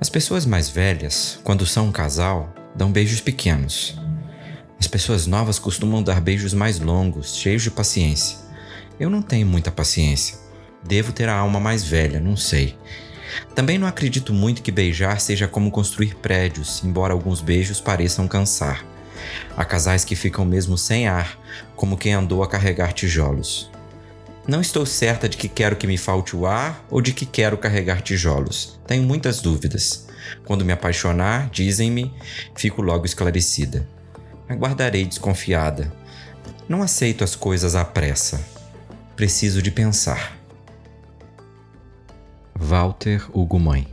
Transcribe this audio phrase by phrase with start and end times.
[0.00, 4.00] As pessoas mais velhas, quando são um casal, dão beijos pequenos.
[4.78, 8.38] As pessoas novas costumam dar beijos mais longos, cheios de paciência.
[8.98, 10.38] Eu não tenho muita paciência.
[10.82, 12.78] Devo ter a alma mais velha, não sei.
[13.54, 18.82] Também não acredito muito que beijar seja como construir prédios, embora alguns beijos pareçam cansar.
[19.54, 21.38] Há casais que ficam mesmo sem ar,
[21.76, 23.70] como quem andou a carregar tijolos.
[24.50, 27.56] Não estou certa de que quero que me falte o ar ou de que quero
[27.56, 28.80] carregar tijolos.
[28.84, 30.08] Tenho muitas dúvidas.
[30.44, 32.12] Quando me apaixonar, dizem-me,
[32.56, 33.88] fico logo esclarecida.
[34.48, 35.92] Aguardarei desconfiada.
[36.68, 38.44] Não aceito as coisas à pressa.
[39.14, 40.36] Preciso de pensar.
[42.58, 43.86] Walter Hugo Mãe